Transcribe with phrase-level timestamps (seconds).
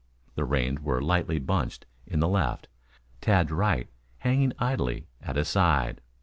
[0.33, 2.67] The reins were lightly bunched in the left,
[3.21, 6.01] Tad's right hanging idly at his side.